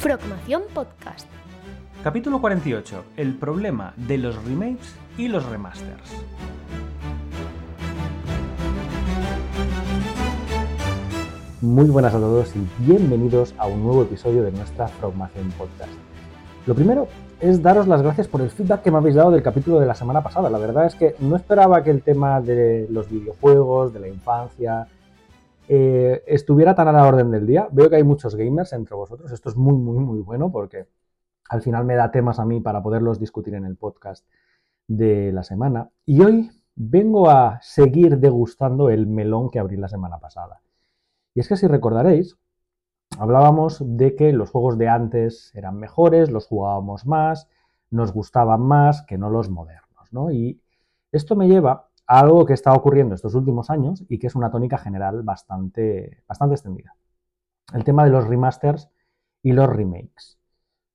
[0.00, 1.28] Frogmación Podcast.
[2.02, 3.04] Capítulo 48.
[3.18, 6.16] El problema de los remakes y los remasters.
[11.60, 15.92] Muy buenas a todos y bienvenidos a un nuevo episodio de nuestra Frogmación Podcast.
[16.64, 17.06] Lo primero
[17.38, 19.94] es daros las gracias por el feedback que me habéis dado del capítulo de la
[19.94, 20.48] semana pasada.
[20.48, 24.88] La verdad es que no esperaba que el tema de los videojuegos, de la infancia,
[25.72, 27.68] eh, estuviera tan a la orden del día.
[27.70, 29.30] Veo que hay muchos gamers entre vosotros.
[29.30, 30.88] Esto es muy, muy, muy bueno porque
[31.48, 34.26] al final me da temas a mí para poderlos discutir en el podcast
[34.88, 35.88] de la semana.
[36.04, 40.60] Y hoy vengo a seguir degustando el melón que abrí la semana pasada.
[41.34, 42.36] Y es que si recordaréis,
[43.16, 47.46] hablábamos de que los juegos de antes eran mejores, los jugábamos más,
[47.90, 50.32] nos gustaban más que no los modernos, ¿no?
[50.32, 50.60] Y
[51.12, 54.78] esto me lleva algo que está ocurriendo estos últimos años y que es una tónica
[54.78, 56.96] general bastante, bastante extendida.
[57.72, 58.90] El tema de los remasters
[59.42, 60.38] y los remakes.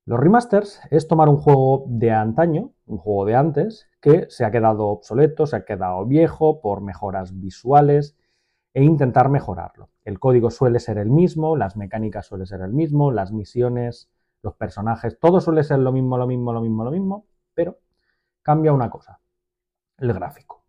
[0.05, 4.52] Los remasters es tomar un juego de antaño, un juego de antes, que se ha
[4.52, 8.17] quedado obsoleto, se ha quedado viejo por mejoras visuales,
[8.73, 9.89] e intentar mejorarlo.
[10.03, 14.11] El código suele ser el mismo, las mecánicas suelen ser el mismo, las misiones,
[14.44, 17.79] los personajes, todo suele ser lo mismo, lo mismo, lo mismo, lo mismo, pero
[18.41, 19.22] cambia una cosa,
[19.97, 20.64] el gráfico.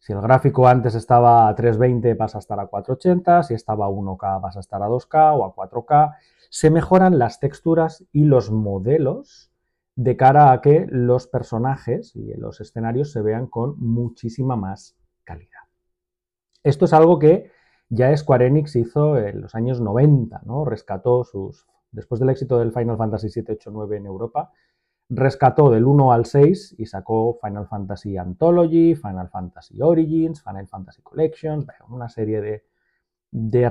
[0.00, 3.90] Si el gráfico antes estaba a 320 pasa a estar a 480, si estaba a
[3.90, 6.16] 1K pasa a estar a 2K o a 4K,
[6.48, 9.52] se mejoran las texturas y los modelos
[9.96, 15.60] de cara a que los personajes y los escenarios se vean con muchísima más calidad.
[16.62, 17.50] Esto es algo que
[17.90, 20.64] ya Square Enix hizo en los años 90, ¿no?
[20.64, 21.66] Rescató sus.
[21.92, 24.52] Después del éxito del Final Fantasy VII, 8, 9 en Europa,
[25.10, 31.02] rescató del 1 al 6 y sacó Final Fantasy Anthology, Final Fantasy Origins, Final Fantasy
[31.02, 32.64] Collections, una serie de,
[33.32, 33.68] de,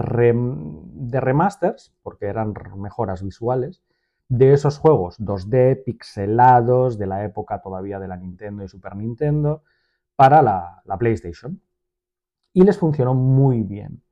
[1.21, 3.81] remasters, porque eran mejoras visuales,
[4.27, 9.64] de esos juegos 2D, pixelados, de la época todavía de la Nintendo y Super Nintendo,
[10.15, 11.61] para la PlayStation
[12.53, 14.03] y les funcionó muy bien.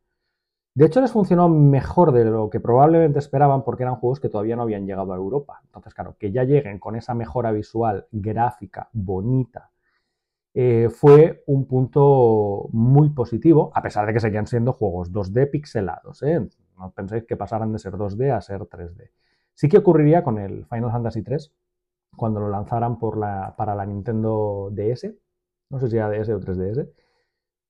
[0.77, 4.55] De hecho, les funcionó mejor de lo que probablemente esperaban porque eran juegos que todavía
[4.55, 5.59] no habían llegado a Europa.
[5.65, 9.71] Entonces, claro, que ya lleguen con esa mejora visual, gráfica, bonita,
[10.53, 16.21] eh, fue un punto muy positivo, a pesar de que seguían siendo juegos 2D pixelados.
[16.21, 16.47] ¿eh?
[16.77, 19.09] No penséis que pasaran de ser 2D a ser 3D.
[19.55, 21.37] Sí que ocurriría con el Final Fantasy III,
[22.15, 25.11] cuando lo lanzaran para la Nintendo DS,
[25.71, 26.87] no sé si era DS o 3DS,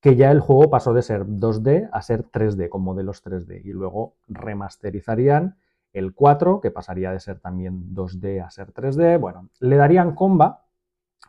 [0.00, 3.72] que ya el juego pasó de ser 2D a ser 3D, con modelos 3D, y
[3.72, 5.56] luego remasterizarían
[5.92, 10.66] el 4, que pasaría de ser también 2D a ser 3D, bueno, le darían comba,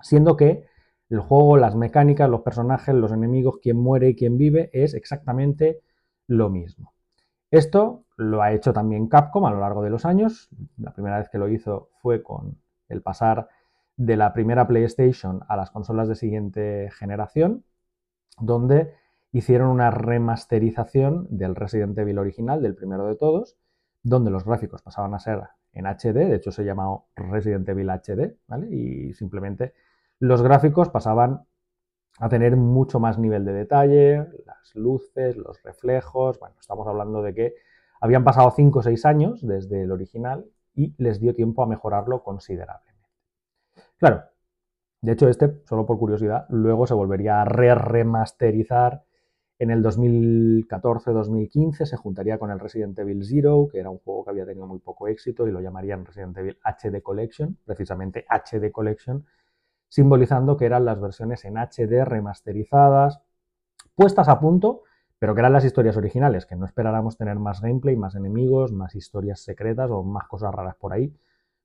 [0.02, 0.66] siendo que
[1.10, 5.82] el juego, las mecánicas, los personajes, los enemigos, quién muere y quién vive, es exactamente
[6.28, 6.94] lo mismo.
[7.50, 10.50] Esto lo ha hecho también Capcom a lo largo de los años.
[10.78, 12.60] La primera vez que lo hizo fue con
[12.90, 13.50] el pasar
[13.96, 17.66] de la primera PlayStation a las consolas de siguiente generación,
[18.40, 18.94] donde
[19.32, 23.58] hicieron una remasterización del Resident Evil original, del primero de todos,
[24.02, 25.42] donde los gráficos pasaban a ser
[25.74, 28.68] en HD, de hecho se llamaba Resident Evil HD, ¿vale?
[28.74, 29.74] Y simplemente
[30.20, 31.46] los gráficos pasaban
[32.20, 37.34] a tener mucho más nivel de detalle, las luces, los reflejos, bueno, estamos hablando de
[37.34, 37.56] que
[38.02, 42.24] habían pasado 5 o 6 años desde el original y les dio tiempo a mejorarlo
[42.24, 43.10] considerablemente.
[43.98, 44.24] Claro,
[45.02, 49.04] de hecho, este, solo por curiosidad, luego se volvería a re-remasterizar
[49.58, 54.32] en el 2014-2015, se juntaría con el Resident Evil Zero, que era un juego que
[54.32, 59.26] había tenido muy poco éxito y lo llamarían Resident Evil HD Collection, precisamente HD Collection,
[59.90, 63.22] simbolizando que eran las versiones en HD remasterizadas,
[63.96, 64.84] puestas a punto,
[65.18, 68.96] pero que eran las historias originales, que no esperáramos tener más gameplay, más enemigos, más
[68.96, 71.14] historias secretas o más cosas raras por ahí,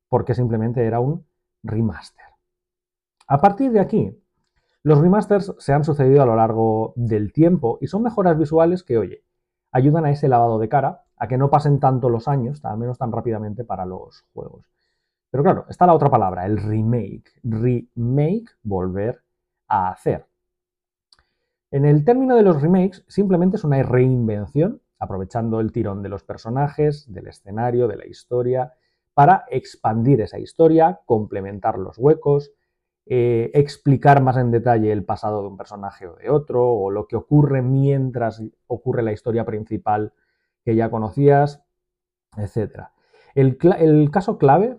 [0.08, 1.24] porque simplemente era un
[1.62, 2.33] remaster.
[3.26, 4.20] A partir de aquí,
[4.82, 8.98] los remasters se han sucedido a lo largo del tiempo y son mejoras visuales que,
[8.98, 9.24] oye,
[9.72, 12.98] ayudan a ese lavado de cara, a que no pasen tanto los años, al menos
[12.98, 14.70] tan rápidamente para los juegos.
[15.30, 17.32] Pero claro, está la otra palabra, el remake.
[17.42, 19.22] Remake, volver
[19.68, 20.26] a hacer.
[21.70, 26.22] En el término de los remakes, simplemente es una reinvención, aprovechando el tirón de los
[26.22, 28.74] personajes, del escenario, de la historia,
[29.14, 32.52] para expandir esa historia, complementar los huecos,
[33.06, 37.06] eh, explicar más en detalle el pasado de un personaje o de otro, o lo
[37.06, 40.12] que ocurre mientras ocurre la historia principal
[40.64, 41.62] que ya conocías,
[42.36, 42.84] etc.
[43.34, 43.58] El,
[44.10, 44.78] caso clave,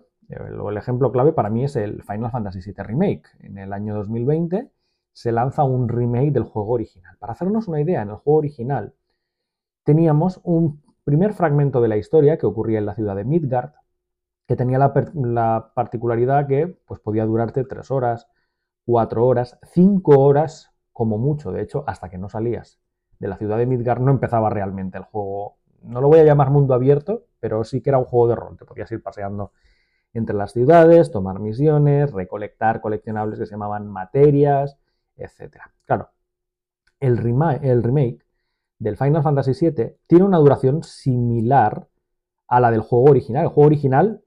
[0.58, 3.28] o el ejemplo clave para mí es el Final Fantasy VII Remake.
[3.40, 4.72] En el año 2020
[5.12, 7.16] se lanza un remake del juego original.
[7.18, 8.94] Para hacernos una idea, en el juego original
[9.84, 13.70] teníamos un primer fragmento de la historia que ocurría en la ciudad de Midgard,
[14.46, 18.28] que tenía la, particularidad que pues, podía durarte 3 horas,
[18.84, 21.52] 4 horas, 5 horas como mucho.
[21.52, 22.80] De hecho, hasta que no salías
[23.18, 25.56] de la ciudad de Midgar no empezaba realmente el juego.
[25.82, 28.56] No lo voy a llamar mundo abierto, pero sí que era un juego de rol.
[28.56, 29.52] Te podías ir paseando
[30.12, 34.78] entre las ciudades, tomar misiones, recolectar coleccionables que se llamaban materias,
[35.16, 35.58] etc.
[35.84, 36.10] Claro,
[37.00, 37.18] el,
[37.62, 38.24] el remake
[38.78, 41.88] del Final Fantasy VII tiene una duración similar
[42.48, 43.44] a la del juego original.
[43.44, 44.22] El juego original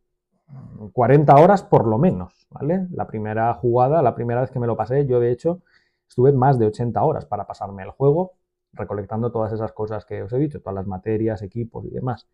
[0.93, 2.87] 40 horas por lo menos, ¿vale?
[2.91, 5.61] La primera jugada, la primera vez que me lo pasé, yo de hecho
[6.07, 8.33] estuve más de 80 horas para pasarme el juego,
[8.73, 12.27] recolectando todas esas cosas que os he dicho, todas las materias, equipos y demás.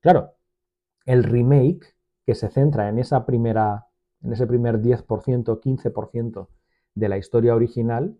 [0.00, 0.34] Claro,
[1.06, 1.94] el remake
[2.26, 3.86] que se centra en esa primera
[4.24, 6.48] en ese primer 10%, 15%
[6.94, 8.16] de la historia original,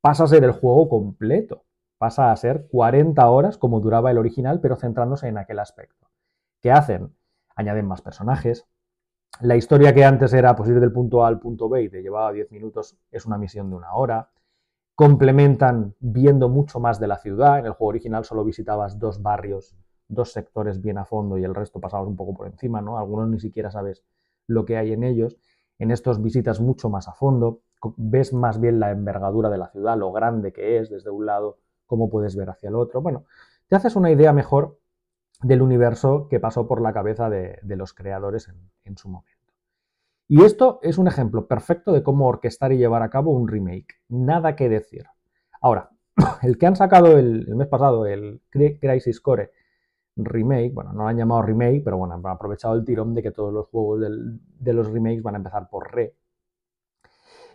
[0.00, 1.64] pasa a ser el juego completo.
[1.98, 6.08] Pasa a ser 40 horas como duraba el original, pero centrándose en aquel aspecto.
[6.60, 7.14] ¿Qué hacen?
[7.56, 8.66] Añaden más personajes.
[9.40, 12.02] La historia que antes era pues, ir del punto A al punto B y te
[12.02, 14.30] llevaba 10 minutos es una misión de una hora.
[14.94, 17.58] Complementan viendo mucho más de la ciudad.
[17.58, 19.76] En el juego original solo visitabas dos barrios,
[20.08, 22.98] dos sectores bien a fondo y el resto pasabas un poco por encima, ¿no?
[22.98, 24.04] Algunos ni siquiera sabes
[24.46, 25.36] lo que hay en ellos.
[25.78, 27.60] En estos visitas mucho más a fondo,
[27.96, 31.58] ves más bien la envergadura de la ciudad, lo grande que es desde un lado,
[31.84, 33.02] cómo puedes ver hacia el otro.
[33.02, 33.24] Bueno,
[33.68, 34.78] te haces una idea mejor
[35.42, 38.50] del universo que pasó por la cabeza de, los creadores
[38.84, 39.52] en, su momento.
[40.28, 44.00] Y esto es un ejemplo perfecto de cómo orquestar y llevar a cabo un remake.
[44.08, 45.04] Nada que decir.
[45.60, 45.90] Ahora,
[46.42, 49.52] el que han sacado el, mes pasado, el Crisis Core
[50.16, 53.30] remake, bueno, no lo han llamado remake, pero bueno, han aprovechado el tirón de que
[53.30, 56.16] todos los juegos de los remakes van a empezar por re.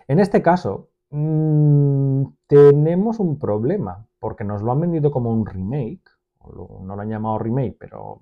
[0.07, 6.03] En este caso, mm, tenemos un problema, porque nos lo han vendido como un remake,
[6.45, 8.21] no lo han llamado remake, pero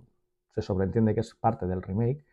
[0.54, 2.25] se sobreentiende que es parte del remake,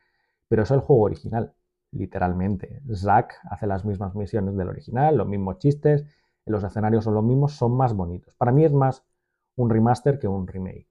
[0.48, 1.54] pero es el juego original,
[1.92, 2.82] literalmente.
[2.94, 6.04] Zack hace las mismas misiones del original, los mismos chistes,
[6.46, 8.34] los escenarios son los mismos, son más bonitos.
[8.36, 9.04] Para mí es más
[9.56, 10.88] un remaster que un remake.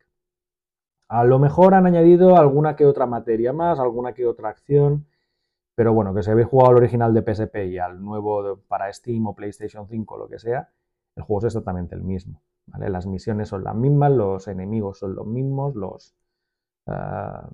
[1.07, 5.07] A lo mejor han añadido alguna que otra materia más, alguna que otra acción,
[5.75, 9.27] pero bueno, que si habéis jugado al original de PSP y al nuevo para Steam
[9.27, 10.69] o PlayStation 5 o lo que sea,
[11.15, 12.42] el juego es exactamente el mismo.
[12.78, 16.16] Las misiones son las mismas, los enemigos son los mismos, los,
[16.88, 17.50] ah,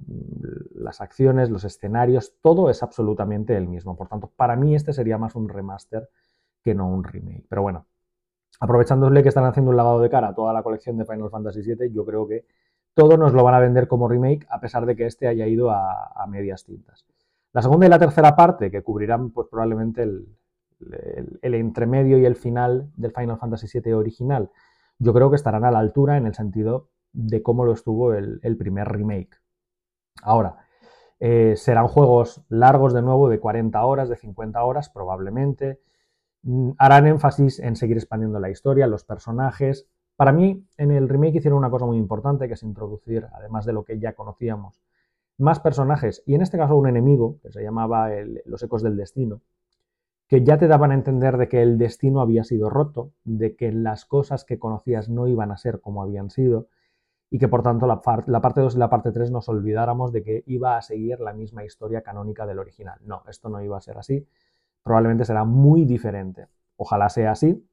[0.76, 3.96] las acciones, los escenarios, todo es absolutamente el mismo.
[3.98, 6.10] Por tanto, para mí este sería más un remaster
[6.64, 7.46] que no un remake.
[7.50, 7.86] Pero bueno,
[8.60, 11.62] aprovechándole que están haciendo un lavado de cara a toda la colección de Final Fantasy
[11.62, 12.46] VII, yo creo que
[12.94, 15.72] todo nos lo van a vender como remake, a pesar de que este haya ido
[15.72, 17.06] a, medias tintas.
[17.54, 20.28] La segunda y la tercera parte, que cubrirán pues, probablemente el,
[21.42, 24.52] el, entremedio y el final del Final Fantasy VII original,
[25.02, 28.58] yo creo que estarán a la altura en el sentido de cómo lo estuvo el,
[28.58, 29.42] primer remake.
[30.22, 30.68] Ahora,
[31.20, 35.82] eh, serán juegos largos de nuevo, de 40 horas, de 50 horas probablemente.
[36.44, 39.88] Mm, harán énfasis en seguir expandiendo la historia, los personajes.
[40.16, 43.74] Para mí, en el remake hicieron una cosa muy importante, que es introducir, además de
[43.74, 44.84] lo que ya conocíamos,
[45.40, 48.10] más personajes, y en este caso un enemigo, que se llamaba
[48.46, 49.42] los ecos del destino,
[50.32, 53.74] que ya te daban a entender de que el destino había sido roto, de que
[53.74, 56.70] las cosas que conocías no iban a ser como habían sido,
[57.30, 60.44] y que por tanto la, parte 2 y la parte 3 nos olvidáramos de que
[60.48, 62.98] iba a seguir la misma historia canónica del original.
[63.02, 64.26] No, esto no iba a ser así,
[64.84, 66.48] probablemente será muy diferente.
[66.78, 67.68] Ojalá sea así,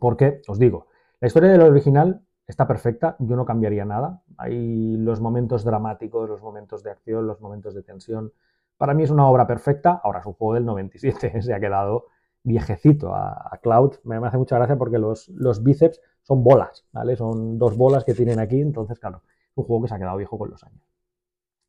[0.00, 0.86] porque, os digo,
[1.20, 4.22] la historia del original está perfecta, yo no cambiaría nada.
[4.38, 8.32] Hay los momentos dramáticos, los momentos de acción, los momentos de tensión,
[8.80, 12.06] para mí es una obra perfecta, ahora es un juego del 97, se ha quedado
[12.42, 13.96] viejecito a, Cloud.
[14.04, 17.14] Me, hace mucha gracia porque los, los, bíceps son bolas, ¿vale?
[17.14, 19.20] Son dos bolas que tienen aquí, entonces, claro,
[19.50, 20.80] es un juego que se ha quedado viejo con los años.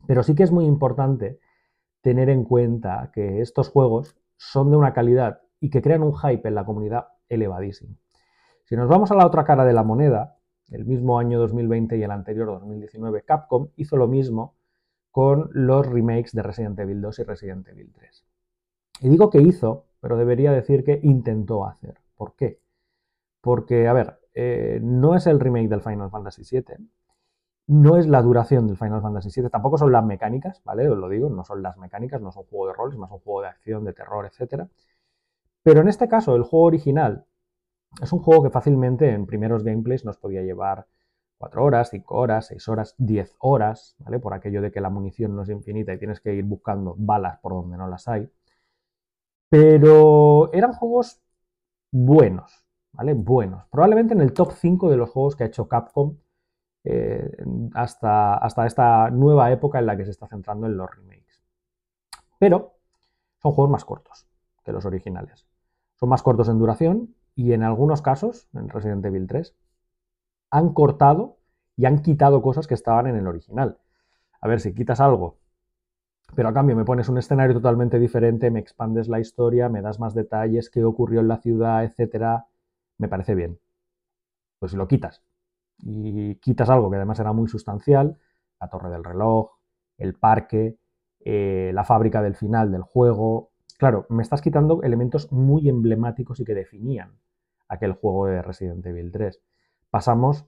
[0.08, 1.42] Pero sí que es muy importante
[2.00, 6.48] tener en cuenta que estos juegos son de una calidad y que crean un hype
[6.48, 7.98] en la comunidad elevadísimo.
[8.64, 10.38] Si nos vamos a la otra cara de la moneda,
[10.70, 14.56] el mismo año 2020 y el anterior 2019, Capcom hizo lo mismo
[15.12, 18.26] con los remakes de Resident Evil 2 y Resident Evil 3.
[19.02, 21.96] Y digo que hizo, pero debería decir que intentó hacer.
[22.16, 22.60] ¿Por qué?
[23.42, 26.88] Porque, a ver, eh, no es el remake del Final Fantasy VII,
[27.68, 30.90] no es la duración del Final Fantasy VII, tampoco son las mecánicas, ¿vale?
[30.90, 33.12] Os lo digo, no son las mecánicas, no es un juego de rol, es más
[33.12, 34.68] un juego de acción, de terror, etc.
[35.64, 37.26] Pero en este caso, el juego original
[38.02, 40.88] es un juego que fácilmente en primeros gameplays nos podía llevar
[41.42, 44.20] 4 horas, 5 horas, 6 horas, 10 horas, ¿vale?
[44.20, 47.40] Por aquello de que la munición no es infinita y tienes que ir buscando balas
[47.40, 48.30] por donde no las hay.
[49.50, 51.20] Pero eran juegos
[51.92, 53.16] buenos, ¿vale?
[53.16, 53.66] Buenos.
[53.72, 56.16] Probablemente en el top 5 de los juegos que ha hecho Capcom
[56.84, 57.36] eh,
[57.74, 61.42] hasta, hasta esta nueva época en la que se está centrando en los remakes.
[62.38, 62.76] pero
[63.42, 64.28] son juegos más cortos
[64.64, 65.48] que los originales.
[65.96, 69.56] Son más cortos en duración y en algunos casos, en Resident Evil 3,
[70.52, 71.38] han cortado
[71.76, 73.80] y han quitado cosas que estaban en el original.
[74.42, 75.40] A ver, si quitas algo,
[76.36, 80.00] pero a cambio me pones un escenario totalmente diferente, me expandes la historia, me das
[80.00, 82.48] más detalles, qué ocurrió en la ciudad, etcétera,
[82.98, 83.60] me parece bien.
[84.60, 85.24] Pues lo quitas
[85.80, 88.18] y quitas algo que además era muy sustancial,
[88.60, 89.52] la torre del reloj,
[89.98, 90.78] el parque,
[91.20, 96.46] eh, la fábrica del final del juego, claro, me estás quitando elementos muy emblemáticos y
[96.46, 97.18] que definían
[97.68, 99.42] aquel juego de Resident Evil 3.
[99.92, 100.48] Pasamos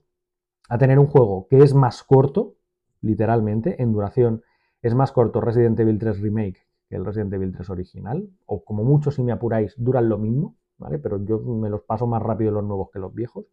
[0.68, 2.56] a tener un juego que es más corto,
[3.00, 4.42] literalmente, en duración.
[4.82, 8.84] Es más corto Resident Evil 3 Remake que el Resident Evil 3 original, o como
[8.84, 10.98] mucho si me apuráis, duran lo mismo, ¿vale?
[10.98, 13.46] Pero yo me los paso más rápido los nuevos que los viejos.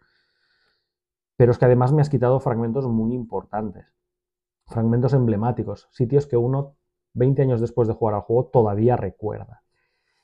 [1.38, 3.86] Pero es que además me has quitado fragmentos muy importantes,
[4.68, 6.76] fragmentos emblemáticos, sitios que uno
[7.14, 9.64] 20 años después de jugar al juego todavía recuerda.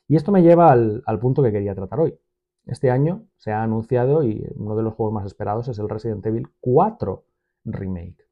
[0.07, 2.17] Y esto me lleva al, al punto que quería tratar hoy.
[2.67, 6.25] Este año se ha anunciado y uno de los juegos más esperados es el Resident
[6.25, 7.23] Evil 4
[7.63, 8.27] Remake.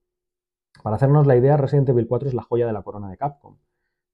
[0.84, 3.58] Para hacernos la idea, Resident Evil 4 es la joya de la corona de Capcom.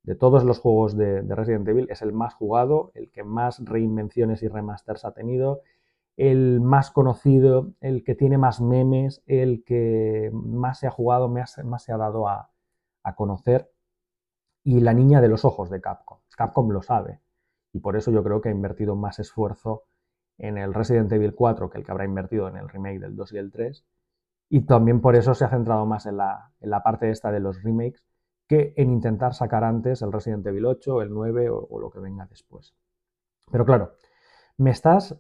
[0.04, 4.44] De todos los juegos de, Resident Evil es el más jugado, el que más reinvenciones
[4.44, 5.62] y remasters ha tenido,
[6.18, 11.56] el más conocido, el que tiene más memes, el que más se ha jugado, más,
[11.80, 12.52] se ha dado a,
[13.02, 13.72] a conocer
[14.64, 16.20] y la niña de los ojos de Capcom.
[16.38, 17.22] Capcom lo sabe
[17.74, 19.86] y por eso yo creo que ha invertido más esfuerzo
[20.42, 23.34] en el Resident Evil 4 que el que habrá invertido en el remake del 2
[23.34, 23.86] y el 3.
[24.50, 27.40] Y también por eso se ha centrado más en la, en la parte esta de
[27.40, 28.04] los remakes
[28.48, 32.26] que en intentar sacar antes el Resident Evil 8, el 9 o, lo que venga
[32.26, 32.76] después.
[33.52, 33.94] Pero claro,
[34.58, 35.16] me estás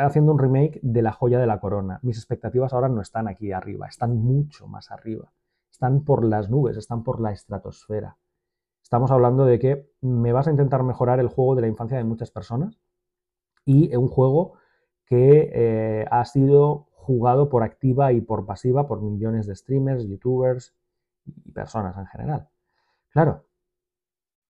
[0.00, 2.00] haciendo un remake de la joya de la corona.
[2.02, 5.30] Mis expectativas ahora no están aquí arriba, están mucho más arriba.
[5.70, 8.16] Están por las nubes, están por la estratosfera.
[8.82, 12.04] Estamos hablando de que me vas a intentar mejorar el juego de la infancia de
[12.04, 12.80] muchas personas
[13.64, 14.54] y un juego
[15.06, 20.74] que eh, ha sido jugado por activa y por pasiva por millones de streamers, youtubers
[21.26, 22.48] y personas en general.
[23.10, 23.44] Claro,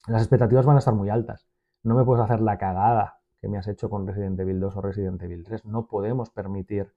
[0.07, 1.47] las expectativas van a estar muy altas.
[1.83, 4.81] No me puedes hacer la cagada que me has hecho con Resident Evil 2 o
[4.81, 5.67] Resident Evil 3.
[5.67, 6.95] No podemos permitir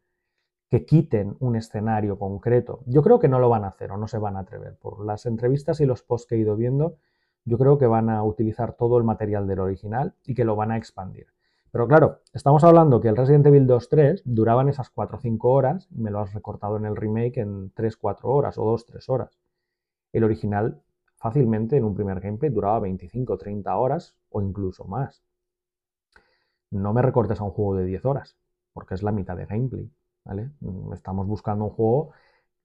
[0.70, 2.82] que quiten un escenario concreto.
[2.86, 4.78] Yo creo que no lo van a hacer o no se van a atrever.
[4.78, 6.98] Por las entrevistas y los posts que he ido viendo,
[7.46, 10.72] yo creo que van a utilizar todo el material del original y que lo van
[10.72, 11.28] a expandir.
[11.72, 15.88] Pero claro, estamos hablando que el Resident Evil 2-3 duraban esas 4 o 5 horas
[15.92, 19.38] y me lo has recortado en el remake en 3-4 horas o 2-3 horas.
[20.14, 20.82] El original
[21.18, 25.24] fácilmente en un primer gameplay duraba 25 30 horas o incluso más.
[26.72, 28.38] No me recortes a un juego de 10 horas,
[28.74, 29.92] porque es la mitad de gameplay.
[30.24, 30.52] ¿vale?
[30.94, 32.12] Estamos buscando un juego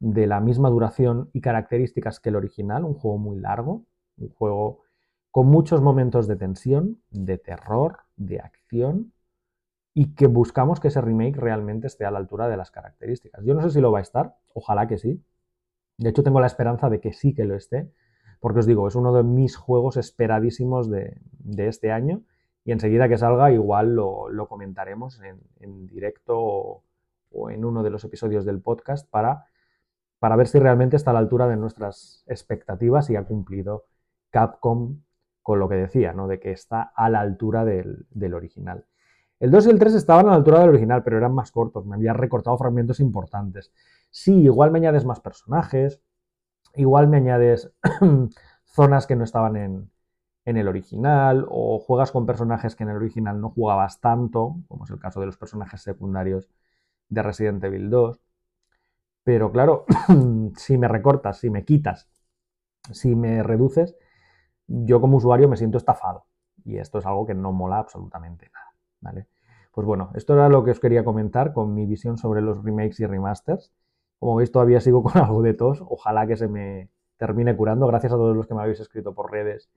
[0.00, 3.84] de la misma duración y características que el original, un juego muy largo,
[4.18, 4.80] un juego
[5.30, 9.12] con muchos momentos de tensión, de terror, de acción
[9.94, 13.44] y que buscamos que ese remake realmente esté a la altura de las características.
[13.44, 15.22] Yo no sé si lo va a estar, ojalá que sí.
[15.98, 17.92] De hecho, tengo la esperanza de que sí que lo esté,
[18.40, 21.20] porque os digo, es uno de mis juegos esperadísimos de,
[21.58, 22.22] este año
[22.64, 25.20] y enseguida que salga igual lo, comentaremos
[25.60, 26.84] en, directo o,
[27.30, 29.46] o, en uno de los episodios del podcast para,
[30.18, 33.84] para ver si realmente está a la altura de nuestras expectativas y ha cumplido
[34.30, 35.02] Capcom
[35.42, 36.28] con lo que decía, ¿no?
[36.28, 38.86] De que está a la altura del, original.
[39.40, 41.84] El 2 y el 3 estaban a la altura del original, pero eran más cortos,
[41.84, 43.72] me había recortado fragmentos importantes.
[44.10, 46.00] Sí, igual me añades más personajes,
[46.76, 47.72] igual me añades
[48.64, 49.90] zonas que no estaban en,
[50.44, 54.84] en, el original, o juegas con personajes que en el original no jugabas tanto, como
[54.84, 56.48] es el caso de los personajes secundarios
[57.08, 58.20] de Resident Evil 2.
[59.24, 59.86] Pero claro,
[60.56, 62.08] si me recortas, si me quitas,
[62.92, 63.96] si me reduces,
[64.72, 66.24] yo como usuario me siento estafado.
[66.64, 68.72] Y esto es algo que no mola absolutamente nada.
[69.00, 69.26] ¿vale?
[69.72, 73.00] Pues bueno, esto era lo que os quería comentar con mi visión sobre los remakes
[73.00, 73.72] y remasters.
[74.18, 75.84] Como veis, todavía sigo con algo de tos.
[75.86, 76.88] Ojalá que se me
[77.18, 77.86] termine curando.
[77.86, 79.70] Gracias a todos los que me habéis escrito por redes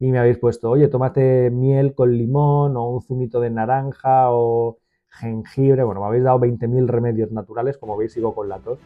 [0.00, 4.78] y me habéis puesto, oye, tómate miel con limón o un zumito de naranja o
[5.08, 5.82] jengibre.
[5.82, 7.78] Bueno, me habéis dado 20.000 remedios naturales.
[7.78, 8.78] Como veis, sigo con la tos.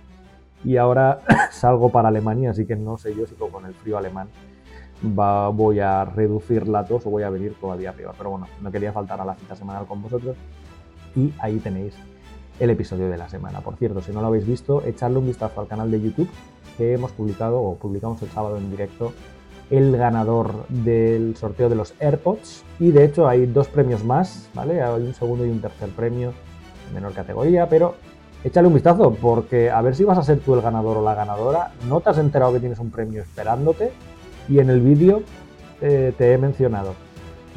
[0.64, 4.28] Y ahora salgo para Alemania, así que no sé yo, sigo con el frío alemán
[5.02, 8.14] voy a reducir la tos o voy a venir todavía peor.
[8.16, 10.36] Pero bueno, no quería faltar a la cita semanal con vosotros.
[11.14, 11.94] Y ahí tenéis
[12.60, 13.60] el episodio de la semana.
[13.60, 16.28] Por cierto, si no lo habéis visto, echadle un vistazo al canal de YouTube
[16.76, 19.12] que hemos publicado o publicamos el sábado en directo
[19.70, 22.64] el ganador del sorteo de los AirPods.
[22.78, 24.82] Y de hecho hay dos premios más, ¿vale?
[24.82, 26.32] Hay un segundo y un tercer premio
[26.88, 27.94] en menor categoría, pero
[28.44, 31.14] échale un vistazo porque a ver si vas a ser tú el ganador o la
[31.14, 31.72] ganadora.
[31.88, 33.92] No te has enterado que tienes un premio esperándote
[34.48, 35.22] y en el vídeo
[35.80, 36.94] eh, te he mencionado.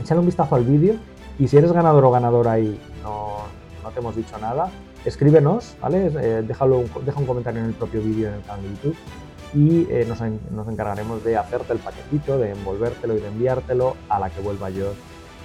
[0.01, 0.95] Échale un vistazo al vídeo
[1.39, 3.37] y si eres ganador o ganadora y no,
[3.83, 4.69] no te hemos dicho nada,
[5.05, 6.07] escríbenos, ¿vale?
[6.07, 8.95] Eh, déjalo, deja un comentario en el propio vídeo en el canal de YouTube
[9.53, 10.19] y eh, nos,
[10.51, 14.69] nos, encargaremos de hacerte el paquetito, de envolvértelo y de enviártelo a la que vuelva
[14.69, 14.93] yo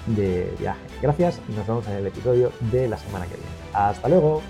[0.07, 0.81] de viaje.
[1.01, 3.51] Gracias y nos vemos en el episodio de la semana que viene.
[3.73, 4.43] Hasta luego.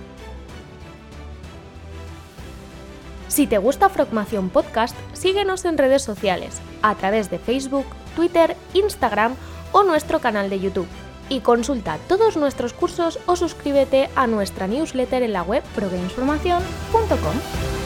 [3.28, 9.34] Si te gusta Frogmación Podcast, síguenos en redes sociales, a través de Facebook, Twitter, Instagram
[9.72, 10.88] o nuestro canal de YouTube.
[11.28, 17.79] Y consulta todos nuestros cursos o suscríbete a nuestra newsletter en la web progamesformacion.com.